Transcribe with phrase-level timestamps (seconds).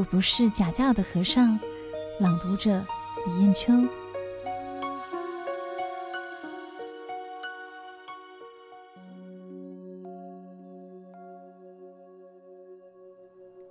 [0.00, 1.60] 我不是假教的和尚。
[2.18, 2.82] 朗读者
[3.26, 3.70] 李艳秋。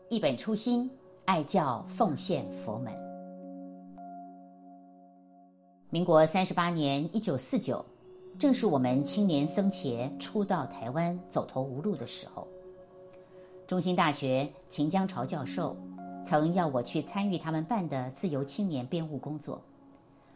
[0.07, 0.87] 一本初心，
[1.25, 2.93] 爱教奉献佛门。
[5.89, 7.83] 民国三十八年（一九四九），
[8.37, 12.47] 正是我们青年僧伽初到台湾走投无路的时候。
[13.65, 15.75] 中兴大学秦江潮教授。
[16.21, 19.61] 曾要我去参与他们办的自由青年编务工作，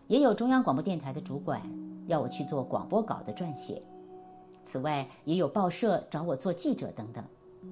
[0.07, 1.61] 也有中央广播电台的主管
[2.07, 3.81] 要我去做广播稿的撰写，
[4.63, 7.23] 此外也有报社找我做记者等等，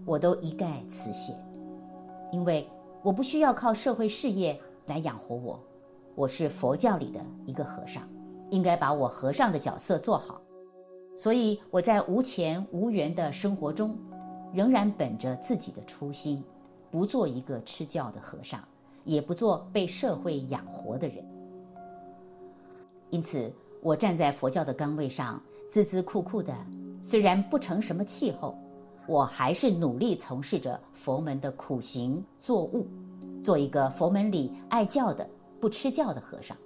[0.06, 1.34] 我都一概辞谢，
[2.32, 2.68] 因为
[3.02, 5.60] 我不需要靠社会事业来养活我，
[6.14, 8.04] 我是佛教里的一个和尚，
[8.50, 10.42] 应该把我和尚的角色做好，
[11.18, 13.98] 所以我在无钱无缘的生活中，
[14.54, 16.44] 仍然本着自己的初心。
[16.92, 18.62] 不做一个吃教的和尚，
[19.06, 21.26] 也不做被社会养活的人。
[23.10, 26.54] 因此，我站在佛教的岗位上，孜孜酷酷的，
[27.02, 28.56] 虽然不成什么气候，
[29.08, 32.86] 我还是努力从事着佛门的苦行作务，
[33.42, 35.28] 做一个佛门里爱教的、
[35.60, 36.58] 不吃教的和尚。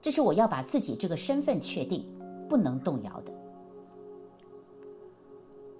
[0.00, 2.06] 这是我要把自己这个身份确定，
[2.48, 3.32] 不能动摇的。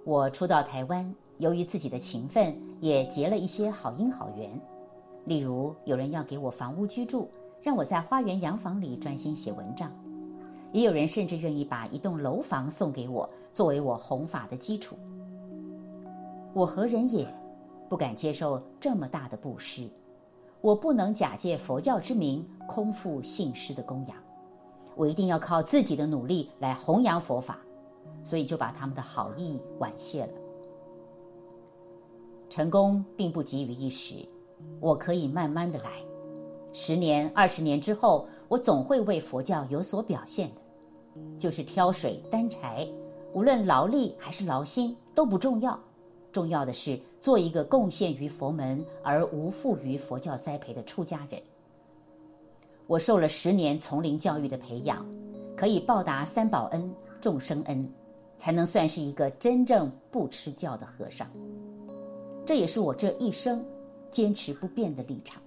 [0.03, 1.15] 我初到台湾。
[1.41, 4.47] 由于自己的勤奋，也结了一些好因好缘。
[5.25, 7.31] 例如，有人要给我房屋居住，
[7.63, 9.89] 让我在花园洋房里专心写文章；
[10.71, 14.95] 也有人甚至愿意把一栋楼房送给我，作为我弘法的基础。
[16.53, 17.27] 我何人也，
[17.89, 19.89] 不敢接受这么大的布施。
[20.61, 24.15] 我不能假借佛教之名，空负信施的供养。
[24.95, 27.57] 我一定要靠自己的努力来弘扬佛法，
[28.21, 30.33] 所以就把他们的好意婉谢了。
[32.51, 34.27] 成功并不急于一时，
[34.81, 36.03] 我可以慢慢的来。
[36.73, 40.55] 十年、二十年之后，我总会为佛教有所表现的。
[41.39, 42.85] 就是挑水担柴，
[43.33, 45.79] 无论劳力还是劳心都不重要，
[46.29, 51.41] 重要的是做一个贡献于佛门而无负于佛教栽培的出家人。
[52.85, 55.05] 我受了十年丛林教育的培养，
[55.55, 57.89] 可以报答三宝恩、众生恩，
[58.35, 61.25] 才能算是一个真正不吃教的和尚。
[62.45, 63.63] 这也是我这一生
[64.11, 65.41] 坚持不变的立场。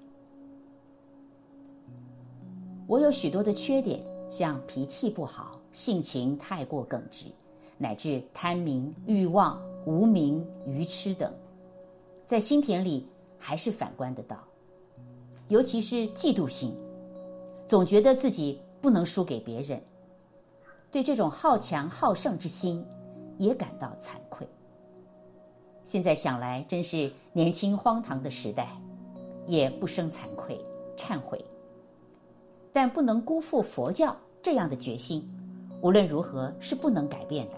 [2.87, 4.01] 我有许多的缺点，
[4.31, 7.27] 像脾气不好、性情太过耿直，
[7.79, 11.33] 乃至贪名、欲望、无名、愚痴等，
[12.27, 14.37] 在心田里还是反观得到。
[15.49, 16.75] 尤其是嫉妒心，
[17.67, 19.83] 总觉得自己不能输给别人，
[20.91, 22.85] 对这种好强好胜之心
[23.39, 24.47] 也感到惭愧。
[25.85, 28.69] 现在想来，真是年轻荒唐的时代，
[29.47, 30.59] 也不生惭愧、
[30.97, 31.45] 忏悔。
[32.73, 35.25] 但不能辜负佛教这样的决心，
[35.83, 37.57] 无论如何是不能改变的。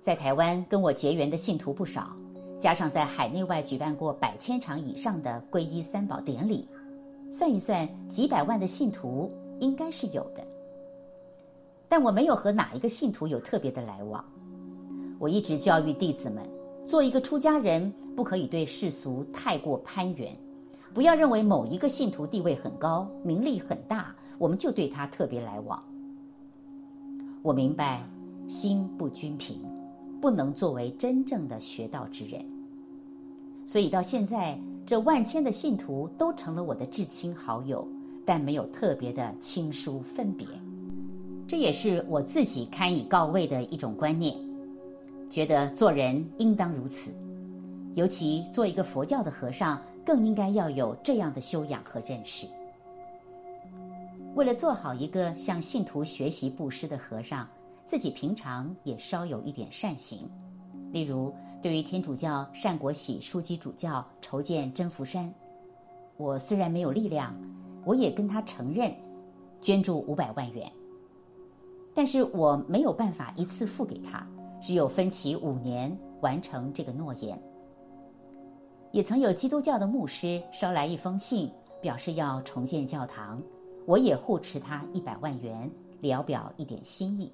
[0.00, 2.14] 在台湾跟我结缘的信徒不少，
[2.58, 6.68] 加上在海内外举办过百千场以上的皈依三宝典礼，
[7.30, 10.44] 算一算，几百万的信徒应该是有的。
[11.88, 14.22] 但我没有和哪一个信徒有特别的来往。
[15.24, 16.44] 我一直教育弟子们，
[16.84, 20.36] 做一个出家人，不可以对世俗太过攀缘，
[20.92, 25.82] 不要认为某一个信徒地位很高、名利很大，我们就对他特别来往。
[27.40, 28.06] 我明白，
[28.48, 29.62] 心不均平，
[30.20, 32.44] 不能作为真正的学道之人。
[33.64, 37.88] 所以到现在，这万千的信徒都成了我的至亲好友，
[38.26, 40.46] 但没有特别的亲疏分别。
[41.48, 44.36] 这也是我自己堪以告慰的一种观念。
[45.28, 47.12] 觉得做人应当如此，
[47.94, 52.46] 尤其做一个佛教的和尚，更应该要有这样的修养和认识。
[54.34, 57.48] 为了做好一个向信徒学习布施的和尚，
[57.84, 60.28] 自己平常也稍有一点善行。
[60.90, 61.32] 例如，
[61.62, 65.32] 对于天主教单国喜枢机主教筹建真福山，
[66.16, 67.34] 我虽然没有力量，
[67.84, 68.92] 我也跟他承认
[69.60, 70.70] 捐助五百万元，
[71.94, 74.26] 但是我没有办法一次付给他。
[74.64, 77.38] 只有分期五年完成这个诺言。
[78.92, 81.52] 也曾有基督教的牧师捎来一封信，
[81.82, 83.42] 表示要重建教堂，
[83.84, 85.70] 我也护持他一百万元，
[86.00, 87.30] 聊表一点心意。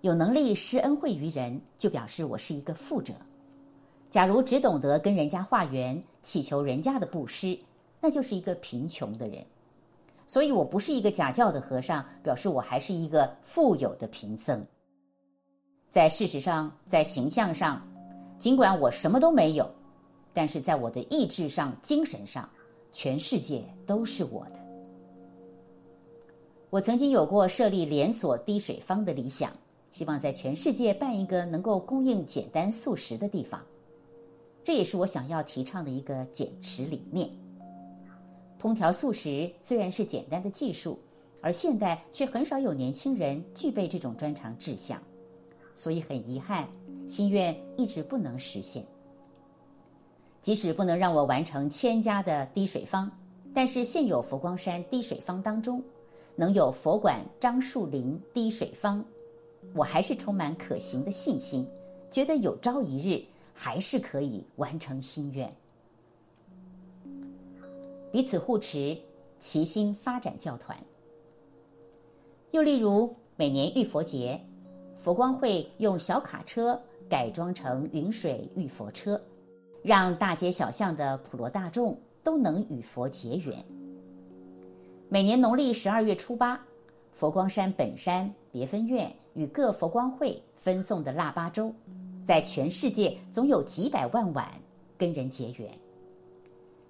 [0.00, 3.14] 有能力施恩惠于人，就表示我是一个富者。
[4.10, 7.56] 假如只懂得跟人家化缘，祈求人家的布施，
[8.00, 9.44] 那就是一个贫穷的人。
[10.26, 14.66] 所以我不是一个假教的和尚，表示我还是一个富有的贫僧。
[15.88, 17.80] 在事实上，在形象上，
[18.38, 19.70] 尽管我什么都没有，
[20.34, 22.48] 但是在我的意志上、精神上，
[22.92, 24.56] 全世界都是我的。
[26.70, 29.52] 我曾经有过设立连锁滴水坊的理想，
[29.92, 33.64] 希望在全世界办一个能够供应简单素食的地方。
[34.64, 37.30] 这也是我想要提倡的一个减食理念。
[38.60, 40.98] 烹调素食虽然是简单的技术，
[41.40, 45.00] 而现代却很少有年轻人具备这种专长志向，
[45.76, 46.68] 所以很遗憾，
[47.06, 48.84] 心愿一直不能实现。
[50.42, 53.08] 即使不能让我完成千家的滴水方，
[53.54, 55.80] 但是现有佛光山滴水方当中，
[56.34, 59.04] 能有佛馆樟树林滴水方，
[59.72, 61.64] 我还是充满可行的信心，
[62.10, 63.24] 觉得有朝一日。
[63.58, 65.50] 还是可以完成心愿，
[68.12, 68.94] 彼此互持，
[69.38, 70.76] 齐心发展教团。
[72.50, 74.38] 又例如，每年浴佛节，
[75.06, 76.76] 佛光会用小卡车
[77.08, 79.22] 改装成云水浴佛车，
[79.80, 83.64] 让大街小巷的普罗大众都能与佛结缘。
[85.08, 86.60] 每年农历十二月初八，
[87.12, 91.72] 佛光山本山别分院与各佛光会分送的腊八粥。
[92.24, 94.50] 在全世界总有几百万碗
[94.98, 95.70] 跟人结缘。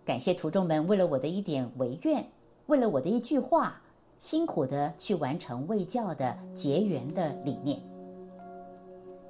[0.06, 2.26] 感谢徒众们为了我的一点违愿，
[2.64, 3.78] 为了我的一句话，
[4.18, 7.78] 辛苦的去完成卫教的结缘的理念。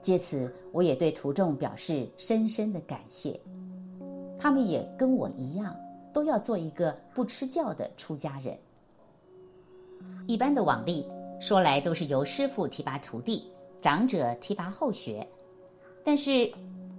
[0.06, 3.40] 借此，我也对徒众表示深深的感谢。
[4.38, 5.74] 他们也跟我一样，
[6.12, 8.56] 都要做一个不吃教的出家人。
[10.28, 11.04] 一般的往例
[11.40, 13.50] 说来都是由师父提拔徒弟，
[13.80, 15.26] 长者提拔后学。
[16.04, 16.52] 但是，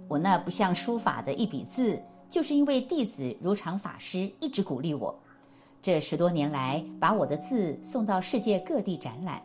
[0.06, 5.18] 我那不像书法的一笔字，就是因为弟子如常法师一直鼓励我，
[5.80, 9.42] 这十多年来把我的字送到世界各地展览，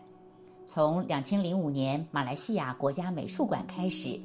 [0.74, 4.20] 从两千零五年马来西亚国家美术馆开始，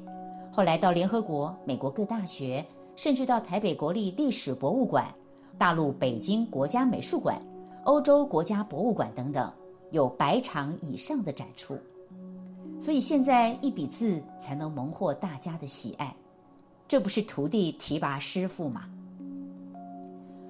[0.51, 2.65] 后来到联合国、美国各大学，
[2.95, 5.13] 甚至到台北国立历史博物馆、
[5.59, 7.39] 大陆北京国家美术馆、
[7.83, 9.53] 欧洲国家博物馆等等，
[9.91, 11.77] 有百场以上的展出。
[12.79, 16.11] 所以现在一笔字才能蒙获大家的喜爱，
[16.87, 18.85] 这不是徒弟提拔师傅吗？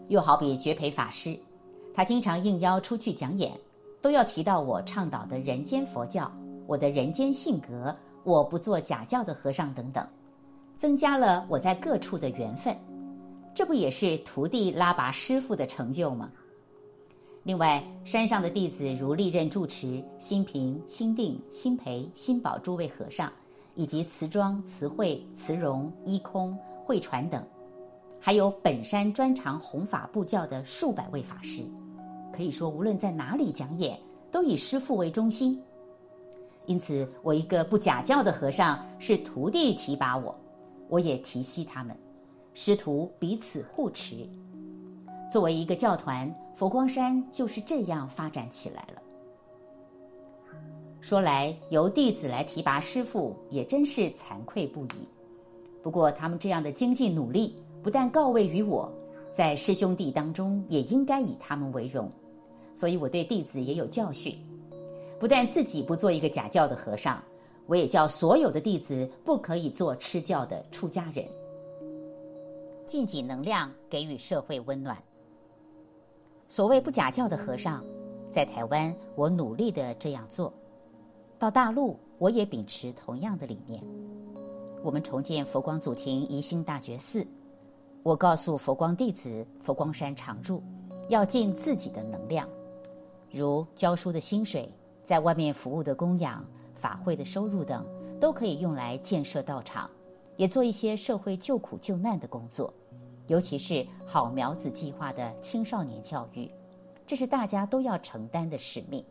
[0.07, 1.38] 又好比绝培法师，
[1.94, 3.51] 他经常应邀出去讲演，
[4.01, 6.31] 都要提到我倡导的人间佛教，
[6.68, 10.07] 我的人间性格，我不做假教的和尚等等，
[10.78, 12.75] 增加了我在各处的缘分，
[13.54, 16.31] 这不也是徒弟拉拔师傅的成就吗？
[17.44, 23.31] 另外，山上的弟子如历任住持新平、新定、新培、新宝诸位和尚，
[23.75, 26.56] 以及慈庄、慈惠、慈容、依空、
[26.86, 27.42] 慧传等，
[28.19, 31.63] 还有本山专长弘法布教的数百位法师，
[32.39, 34.00] 可以说无论在哪里讲演，
[34.31, 35.62] 都以师父为中心。
[36.68, 40.33] 因此，我一个不假教的和尚是徒弟提拔我，
[40.88, 41.94] 我也提携他们，
[42.53, 44.25] 师徒彼此护持。
[45.30, 49.01] 作为一个教团，佛光山就是这样发展起来了。
[51.01, 55.06] 说来，由弟子来提拔师父，也真是惭愧不已。
[55.83, 58.89] 不过，他们这样的精进努力，不但告慰于我，
[59.30, 62.09] 在师兄弟当中也应该以他们为荣。
[62.74, 64.38] 所以，我对弟子也有教训：
[65.19, 67.21] 不但自己不做一个假教的和尚，
[67.66, 71.25] 我也叫所有的弟子不可以做吃教的出家人。
[72.88, 74.98] 尽己能量，给予社会温暖。
[76.48, 77.86] 所谓不假教的和尚，
[78.29, 80.51] 在台湾我努力的这样做，
[81.38, 83.79] 到大陆我也秉持同样的理念。
[84.82, 87.24] 我们重建佛光祖庭宜兴大觉寺，
[88.01, 90.63] 我告诉佛光弟子佛光山常住，
[91.10, 92.50] 要尽自己的能量，
[93.31, 94.71] 如教书的薪水，
[95.01, 97.86] 在外面服务的供养、法会的收入等，
[98.19, 99.89] 都可以用来建设道场，
[100.36, 102.74] 也做一些社会救苦救难的工作。
[103.27, 106.50] 尤其是好苗子计划的青少年教育，
[107.05, 109.05] 这是大家都要承担的使命。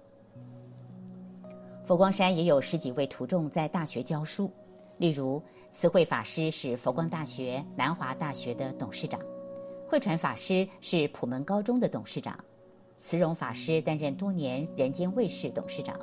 [1.87, 4.51] 佛光山也有十几位徒众在大学教书，
[4.99, 9.21] 例如慈惠法师是佛光大学、南华大学的董事长，
[9.89, 12.37] 慧传法师是普门高中的董事长，
[12.99, 15.97] 慈容法师担任多年人间卫视董事长，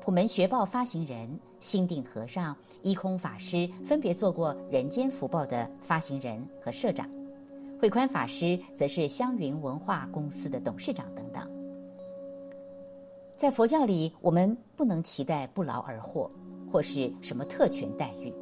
[0.00, 7.06] 普门学报发行人心定和尚、依空法师分别做过人间福报的发行人和社长。
[7.78, 11.46] 慧宽法师则是香云文化公司的董事长等等。
[13.36, 16.30] 在佛教里，我们不能期待不劳而获，
[16.72, 18.32] 或是什么特权待遇。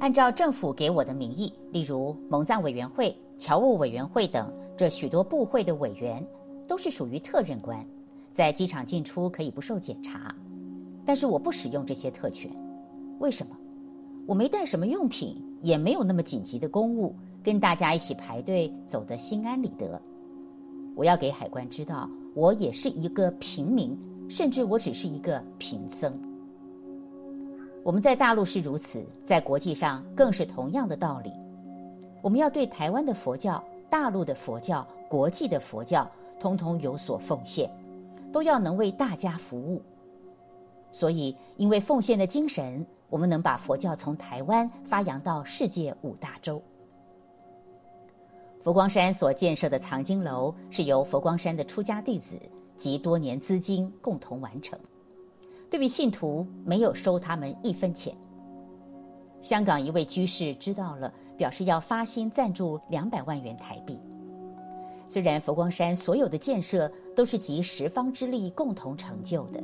[0.00, 6.22] 按照政府给我的名义，例如蒙藏委员会、侨务委员会等这许多部会的委员，
[6.66, 7.84] 都是属于特任官，
[8.32, 10.34] 在机场进出可以不受检查。
[11.04, 12.50] 但是我不使用这些特权，
[13.20, 13.56] 为什么？
[14.26, 20.00] 我没带什么用品，也没有那么紧急的公务，跟大家一起排队走得心安理得。
[20.96, 23.96] 我要给海关知道，我也是一个平民，
[24.28, 26.12] 甚至我只是一个贫僧。
[27.84, 31.30] 我们在大陆是如此，在国际上更是同样的道理。
[32.20, 36.10] 我们要对台湾的佛教、大陆的佛教、国际的佛教，
[36.46, 37.68] 通通有所奉献，
[38.32, 39.82] 都要能为大家服务。
[40.92, 46.62] 所以，因为奉献的精神，我们能把佛教从台湾发扬到世界五大洲。
[48.62, 52.38] 佛光山所建设的藏经楼是由佛光山的出家弟子
[52.76, 54.78] 及多年资金共同完成，
[55.68, 58.16] 对于信徒没有收他们一分钱。
[59.40, 63.98] 香港一位居士知道了，表示要发心赞助两百万元台币。
[65.08, 69.62] 虽然佛光山所有的建设都是集十方之力共同成就的，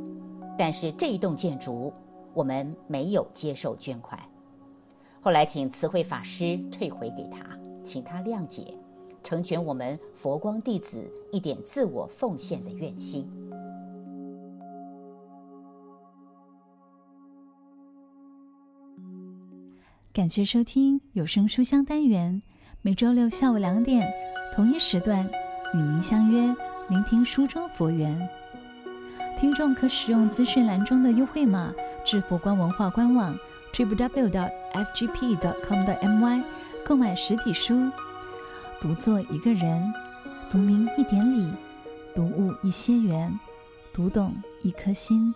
[0.57, 1.93] 但是这一栋建筑，
[2.33, 4.19] 我们没有接受捐款，
[5.21, 8.73] 后来请慈惠法师退回给他，请他谅解，
[9.23, 13.29] 成全我们佛光弟子一点自我奉献的愿心。
[20.13, 22.43] 感谢收听有声书香单元，
[22.83, 24.07] 每周六下午两点
[24.55, 25.27] 同一时段
[25.73, 26.55] 与您相约，
[26.89, 28.29] 聆听书中佛缘。
[29.41, 31.73] 听众可使用资讯栏中的优惠码。
[32.05, 33.33] 至佛光文化官网
[33.73, 36.43] www.fgp.com.my
[36.85, 37.93] 购买实体书，
[38.81, 39.95] 读作一个人，
[40.51, 41.49] 读明一点理，
[42.13, 43.33] 读悟一些缘，
[43.95, 45.33] 读懂一颗心。